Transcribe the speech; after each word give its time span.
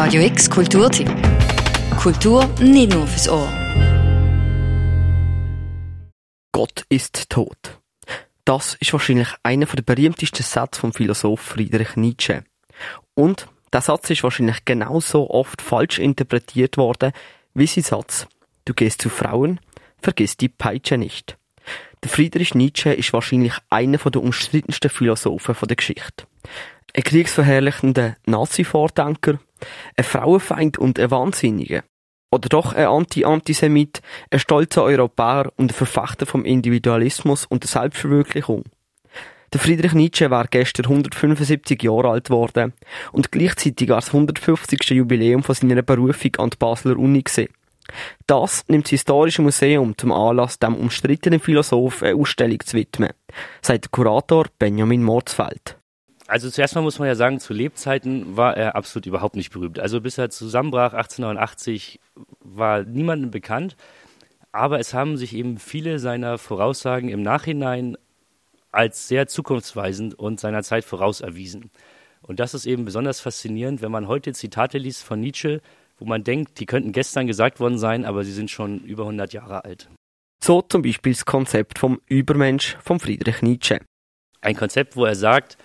Radio 0.00 0.22
X 0.22 0.48
Kulturtipp. 0.48 1.10
Kultur 2.00 2.46
nicht 2.60 2.92
nur 2.92 3.04
fürs 3.08 3.28
Ohr. 3.28 3.48
Gott 6.52 6.84
ist 6.88 7.28
tot. 7.28 7.80
Das 8.44 8.76
ist 8.78 8.92
wahrscheinlich 8.92 9.26
einer 9.42 9.66
der 9.66 9.82
berühmtesten 9.82 10.44
Sätze 10.44 10.80
vom 10.80 10.92
Philosoph 10.92 11.40
Friedrich 11.40 11.96
Nietzsche. 11.96 12.44
Und 13.14 13.48
der 13.72 13.80
Satz 13.80 14.08
ist 14.10 14.22
wahrscheinlich 14.22 14.64
genauso 14.64 15.30
oft 15.30 15.60
falsch 15.60 15.98
interpretiert 15.98 16.76
worden 16.76 17.10
wie 17.54 17.66
sein 17.66 17.82
Satz 17.82 18.28
Du 18.66 18.74
gehst 18.74 19.02
zu 19.02 19.08
Frauen, 19.08 19.58
vergiss 20.00 20.36
die 20.36 20.48
Peitsche 20.48 20.96
nicht. 20.96 21.36
Der 22.04 22.08
Friedrich 22.08 22.54
Nietzsche 22.54 22.92
ist 22.92 23.12
wahrscheinlich 23.12 23.54
einer 23.68 23.98
der 23.98 24.22
umstrittensten 24.22 24.90
Philosophen 24.90 25.56
der 25.66 25.76
Geschichte. 25.76 26.24
Ein 26.94 27.02
kriegsverherrlichender 27.02 28.14
Nazi-Vordenker, 28.26 29.40
ein 29.96 30.04
Frauenfeind 30.04 30.78
und 30.78 30.98
ein 30.98 31.10
Wahnsinniger. 31.10 31.82
Oder 32.30 32.48
doch 32.48 32.74
ein 32.74 32.86
Anti-Antisemit, 32.86 34.02
ein 34.30 34.38
stolzer 34.38 34.82
Europäer 34.82 35.50
und 35.56 35.70
ein 35.70 35.74
Verfechter 35.74 36.26
vom 36.26 36.44
Individualismus 36.44 37.46
und 37.46 37.62
der 37.62 37.68
Selbstverwirklichung. 37.68 38.64
Der 39.54 39.60
Friedrich 39.60 39.94
Nietzsche 39.94 40.30
war 40.30 40.46
gestern 40.46 40.84
175 40.86 41.82
Jahre 41.82 42.10
alt 42.10 42.28
worden 42.28 42.74
und 43.12 43.32
gleichzeitig 43.32 43.90
als 43.90 44.08
150. 44.08 44.90
Jubiläum 44.90 45.42
von 45.42 45.54
seiner 45.54 45.80
Berufung 45.80 46.36
an 46.36 46.50
die 46.50 46.58
Basler 46.58 46.98
Uni 46.98 47.22
gesehen. 47.22 47.48
Das 48.26 48.64
nimmt 48.68 48.84
das 48.84 48.90
Historische 48.90 49.40
Museum 49.40 49.96
zum 49.96 50.12
Anlass, 50.12 50.58
dem 50.58 50.74
umstrittenen 50.74 51.40
Philosoph 51.40 52.02
eine 52.02 52.16
Ausstellung 52.16 52.60
zu 52.60 52.76
widmen, 52.76 53.14
sagt 53.62 53.86
der 53.86 53.90
Kurator 53.90 54.46
Benjamin 54.58 55.02
Mordsfeld. 55.02 55.77
Also 56.28 56.50
zuerst 56.50 56.74
mal 56.74 56.82
muss 56.82 56.98
man 56.98 57.08
ja 57.08 57.14
sagen, 57.14 57.40
zu 57.40 57.54
Lebzeiten 57.54 58.36
war 58.36 58.54
er 58.54 58.76
absolut 58.76 59.06
überhaupt 59.06 59.34
nicht 59.34 59.50
berühmt. 59.50 59.80
Also 59.80 60.02
bis 60.02 60.18
er 60.18 60.28
zusammenbrach 60.28 60.92
1889 60.92 62.00
war 62.40 62.82
niemandem 62.82 63.30
bekannt, 63.30 63.76
aber 64.52 64.78
es 64.78 64.92
haben 64.92 65.16
sich 65.16 65.34
eben 65.34 65.58
viele 65.58 65.98
seiner 65.98 66.36
Voraussagen 66.36 67.08
im 67.08 67.22
Nachhinein 67.22 67.96
als 68.70 69.08
sehr 69.08 69.26
zukunftsweisend 69.26 70.18
und 70.18 70.38
seiner 70.38 70.62
Zeit 70.62 70.84
voraus 70.84 71.22
erwiesen. 71.22 71.70
Und 72.20 72.40
das 72.40 72.52
ist 72.52 72.66
eben 72.66 72.84
besonders 72.84 73.20
faszinierend, 73.20 73.80
wenn 73.80 73.90
man 73.90 74.06
heute 74.06 74.34
Zitate 74.34 74.76
liest 74.76 75.04
von 75.04 75.20
Nietzsche, 75.20 75.62
wo 75.98 76.04
man 76.04 76.24
denkt, 76.24 76.60
die 76.60 76.66
könnten 76.66 76.92
gestern 76.92 77.26
gesagt 77.26 77.58
worden 77.58 77.78
sein, 77.78 78.04
aber 78.04 78.22
sie 78.24 78.32
sind 78.32 78.50
schon 78.50 78.80
über 78.80 79.04
100 79.04 79.32
Jahre 79.32 79.64
alt. 79.64 79.88
So 80.44 80.60
zum 80.60 80.82
Beispiel 80.82 81.14
das 81.14 81.24
Konzept 81.24 81.78
vom 81.78 82.02
Übermensch 82.06 82.76
von 82.82 83.00
Friedrich 83.00 83.40
Nietzsche. 83.40 83.80
Ein 84.42 84.56
Konzept, 84.56 84.94
wo 84.94 85.06
er 85.06 85.16
sagt, 85.16 85.56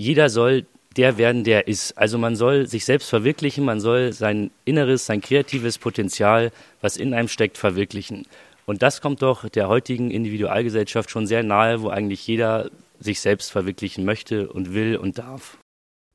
jeder 0.00 0.30
soll 0.30 0.66
der 0.96 1.18
werden, 1.18 1.44
der 1.44 1.68
ist. 1.68 1.96
Also 1.96 2.18
man 2.18 2.34
soll 2.34 2.66
sich 2.66 2.84
selbst 2.84 3.08
verwirklichen, 3.08 3.64
man 3.64 3.80
soll 3.80 4.12
sein 4.12 4.50
inneres, 4.64 5.06
sein 5.06 5.20
kreatives 5.20 5.78
Potenzial, 5.78 6.50
was 6.80 6.96
in 6.96 7.14
einem 7.14 7.28
steckt, 7.28 7.58
verwirklichen. 7.58 8.26
Und 8.66 8.82
das 8.82 9.00
kommt 9.00 9.22
doch 9.22 9.48
der 9.48 9.68
heutigen 9.68 10.10
Individualgesellschaft 10.10 11.10
schon 11.10 11.26
sehr 11.26 11.42
nahe, 11.42 11.82
wo 11.82 11.88
eigentlich 11.88 12.26
jeder 12.26 12.70
sich 12.98 13.20
selbst 13.20 13.52
verwirklichen 13.52 14.04
möchte 14.04 14.48
und 14.48 14.74
will 14.74 14.96
und 14.96 15.18
darf. 15.18 15.58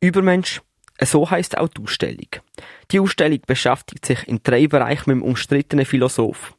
Übermensch, 0.02 0.62
so 1.02 1.30
heißt 1.30 1.58
auch 1.58 1.70
die 1.70 1.82
Ausstellung. 1.82 2.30
Die 2.92 3.00
Ausstellung 3.00 3.40
beschäftigt 3.48 4.06
sich 4.06 4.28
in 4.28 4.42
drei 4.44 4.68
Bereichen 4.68 5.10
mit 5.10 5.18
dem 5.18 5.24
umstrittenen 5.24 5.86
Philosoph. 5.86 6.54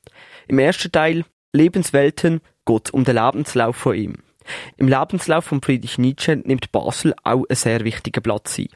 Im 0.49 0.59
ersten 0.59 0.91
Teil 0.91 1.25
Lebenswelten 1.53 2.41
geht 2.65 2.93
um 2.93 3.05
den 3.05 3.17
Lebenslauf 3.17 3.77
von 3.77 3.97
ihm. 3.97 4.15
Im 4.77 4.89
Lebenslauf 4.89 5.45
von 5.45 5.63
Friedrich 5.63 5.99
Nietzsche 5.99 6.37
nimmt 6.37 6.73
Basel 6.73 7.15
auch 7.25 7.45
einen 7.49 7.57
sehr 7.57 7.85
wichtigen 7.85 8.23
Platz 8.23 8.59
ein. 8.59 8.69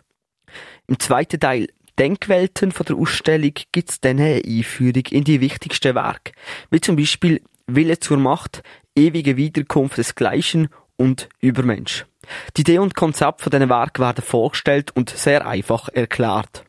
Im 0.86 0.98
zweiten 0.98 1.40
Teil 1.40 1.68
Denkwelten 1.98 2.72
von 2.72 2.86
der 2.86 2.96
Ausstellung 2.96 3.52
gibt 3.72 3.90
es 3.90 4.00
dann 4.00 4.18
eine 4.18 4.42
Einführung 4.44 5.04
in 5.10 5.24
die 5.24 5.40
wichtigsten 5.40 5.94
Werke, 5.94 6.32
wie 6.70 6.80
zum 6.80 6.96
Beispiel 6.96 7.42
Wille 7.66 7.98
zur 7.98 8.16
Macht, 8.16 8.62
ewige 8.96 9.36
Wiederkunft 9.36 9.98
des 9.98 10.14
Gleichen 10.14 10.68
und 10.96 11.28
Übermensch. 11.40 12.06
Die 12.56 12.62
Idee 12.62 12.78
und 12.78 12.94
Konzept 12.94 13.42
von 13.42 13.50
diesen 13.50 13.68
Werken 13.68 14.02
werden 14.02 14.24
vorgestellt 14.24 14.90
und 14.96 15.10
sehr 15.10 15.46
einfach 15.46 15.88
erklärt. 15.88 16.64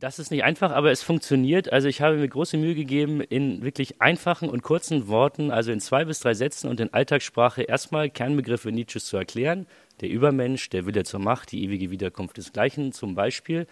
Das 0.00 0.18
ist 0.18 0.30
nicht 0.30 0.42
einfach, 0.42 0.72
aber 0.72 0.90
es 0.90 1.02
funktioniert. 1.02 1.72
Also 1.72 1.86
ich 1.86 2.00
habe 2.00 2.16
mir 2.16 2.28
große 2.28 2.56
Mühe 2.56 2.74
gegeben, 2.74 3.20
in 3.20 3.62
wirklich 3.62 4.02
einfachen 4.02 4.48
und 4.48 4.62
kurzen 4.62 5.06
Worten, 5.06 5.52
also 5.52 5.70
in 5.70 5.80
zwei 5.80 6.04
bis 6.04 6.18
drei 6.18 6.34
Sätzen 6.34 6.68
und 6.68 6.80
in 6.80 6.92
Alltagssprache 6.92 7.62
erstmal 7.62 8.10
Kernbegriffe 8.10 8.72
Nietzsches 8.72 9.04
zu 9.04 9.16
erklären. 9.16 9.66
Der 10.00 10.10
Übermensch, 10.10 10.68
der 10.68 10.84
Wille 10.86 11.04
zur 11.04 11.20
Macht, 11.20 11.52
die 11.52 11.62
ewige 11.62 11.90
Wiederkunft 11.90 12.36
des 12.38 12.52
Gleichen 12.52 12.92
zum 12.92 13.14
Beispiel. 13.14 13.68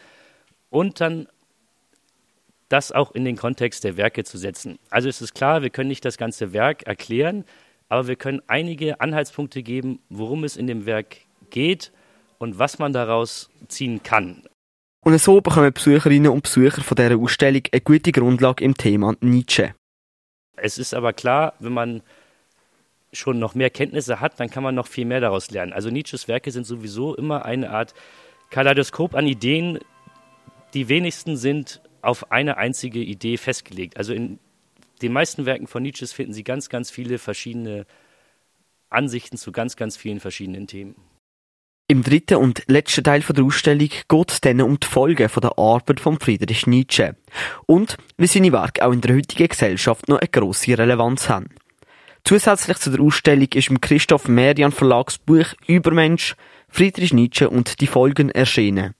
Und 0.70 1.00
dann 1.00 1.26
das 2.68 2.92
auch 2.92 3.12
in 3.12 3.24
den 3.24 3.36
Kontext 3.36 3.82
der 3.84 3.96
Werke 3.96 4.22
zu 4.22 4.38
setzen. 4.38 4.78
Also 4.90 5.08
es 5.08 5.20
ist 5.20 5.34
klar, 5.34 5.62
wir 5.62 5.70
können 5.70 5.88
nicht 5.88 6.04
das 6.04 6.18
ganze 6.18 6.52
Werk 6.52 6.84
erklären, 6.84 7.44
aber 7.88 8.06
wir 8.06 8.16
können 8.16 8.40
einige 8.46 9.00
Anhaltspunkte 9.00 9.62
geben, 9.62 9.98
worum 10.08 10.44
es 10.44 10.56
in 10.56 10.66
dem 10.68 10.86
Werk 10.86 11.16
geht 11.50 11.92
und 12.38 12.58
was 12.58 12.78
man 12.78 12.92
daraus 12.92 13.50
ziehen 13.68 14.02
kann. 14.02 14.44
Und 15.04 15.18
so 15.18 15.40
bekommen 15.40 15.72
Besucherinnen 15.72 16.30
und 16.30 16.44
Besucher 16.44 16.80
von 16.80 16.94
dieser 16.94 17.16
Ausstellung 17.18 17.62
eine 17.72 17.80
gute 17.80 18.12
Grundlage 18.12 18.62
im 18.64 18.76
Thema 18.76 19.14
Nietzsche. 19.20 19.74
Es 20.56 20.78
ist 20.78 20.94
aber 20.94 21.12
klar, 21.12 21.54
wenn 21.58 21.72
man 21.72 22.02
schon 23.12 23.40
noch 23.40 23.56
mehr 23.56 23.68
Kenntnisse 23.68 24.20
hat, 24.20 24.38
dann 24.38 24.48
kann 24.48 24.62
man 24.62 24.76
noch 24.76 24.86
viel 24.86 25.04
mehr 25.04 25.20
daraus 25.20 25.50
lernen. 25.50 25.72
Also 25.72 25.90
Nietzsches 25.90 26.28
Werke 26.28 26.52
sind 26.52 26.66
sowieso 26.66 27.16
immer 27.16 27.44
eine 27.44 27.70
Art 27.70 27.94
Kaleidoskop 28.50 29.16
an 29.16 29.26
Ideen. 29.26 29.80
Die 30.72 30.88
wenigsten 30.88 31.36
sind 31.36 31.82
auf 32.00 32.30
eine 32.30 32.56
einzige 32.56 33.00
Idee 33.00 33.38
festgelegt. 33.38 33.96
Also 33.96 34.14
in 34.14 34.38
den 35.02 35.12
meisten 35.12 35.46
Werken 35.46 35.66
von 35.66 35.82
Nietzsches 35.82 36.12
finden 36.12 36.32
Sie 36.32 36.44
ganz, 36.44 36.68
ganz 36.68 36.92
viele 36.92 37.18
verschiedene 37.18 37.86
Ansichten 38.88 39.36
zu 39.36 39.50
ganz, 39.50 39.74
ganz 39.74 39.96
vielen 39.96 40.20
verschiedenen 40.20 40.68
Themen. 40.68 40.94
Im 41.92 42.02
dritten 42.02 42.36
und 42.36 42.62
letzten 42.68 43.04
Teil 43.04 43.20
der 43.20 43.44
Ausstellung 43.44 43.90
geht 44.08 44.30
es 44.30 44.40
dann 44.40 44.62
um 44.62 44.80
die 44.80 44.86
Folgen 44.86 45.28
der 45.42 45.58
Arbeit 45.58 46.00
von 46.00 46.18
Friedrich 46.18 46.66
Nietzsche 46.66 47.16
und 47.66 47.98
wie 48.16 48.26
seine 48.26 48.50
Werke 48.50 48.82
auch 48.82 48.92
in 48.92 49.02
der 49.02 49.14
heutigen 49.14 49.46
Gesellschaft 49.46 50.08
noch 50.08 50.18
eine 50.18 50.28
grosse 50.28 50.78
Relevanz 50.78 51.28
haben. 51.28 51.50
Zusätzlich 52.24 52.78
zu 52.78 52.92
der 52.92 53.02
Ausstellung 53.02 53.48
ist 53.52 53.68
im 53.68 53.82
Christoph 53.82 54.26
Merian 54.26 54.72
Verlags 54.72 55.18
Buch 55.18 55.48
Übermensch, 55.66 56.34
Friedrich 56.70 57.12
Nietzsche 57.12 57.50
und 57.50 57.82
die 57.82 57.86
Folgen 57.86 58.30
erschienen. 58.30 58.94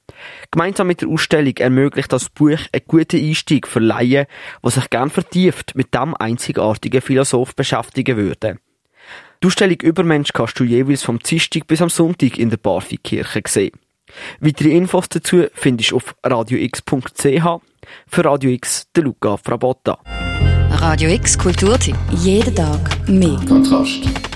Gemeinsam 0.51 0.89
mit 0.89 1.01
der 1.01 1.09
Ausstellung 1.09 1.57
ermöglicht 1.57 2.13
das 2.13 2.29
Buch 2.29 2.61
einen 2.75 2.85
guten 2.87 3.27
Einstieg 3.27 3.69
für 3.69 3.81
Laien, 3.81 4.27
die 4.63 4.71
sich 4.71 4.91
gern 4.91 5.09
vertieft 5.09 5.75
mit 5.77 5.95
dem 5.95 6.15
einzigartigen 6.15 7.01
Philosoph 7.01 7.57
beschäftigen 7.57 8.19
würden. 8.19 8.59
Die 9.43 9.49
Ausstellung 9.49 9.81
Übermensch 9.81 10.33
kannst 10.33 10.61
du 10.61 10.65
jeweils 10.65 11.03
vom 11.03 11.19
Dienstag 11.19 11.67
bis 11.67 11.83
am 11.83 11.89
Sonntag 11.89 12.39
in 12.39 12.51
der 12.51 12.59
Barfikirche 12.59 13.43
sehen. 13.49 13.73
Weitere 14.39 14.71
Infos 14.71 15.09
dazu 15.09 15.47
findest 15.53 15.91
du 15.91 15.97
auf 15.97 16.15
radiox.ch. 16.23 17.61
Für 18.07 18.25
Radio 18.25 18.51
X, 18.51 18.87
der 18.95 19.03
Luca 19.03 19.37
Frabotta. 19.37 19.99
Radio 20.71 21.11
X 21.11 21.37
Kulturtipp. 21.37 21.97
Jeden 22.13 22.55
Tag 22.55 23.09
mehr. 23.09 23.41
Kontrast. 23.49 24.32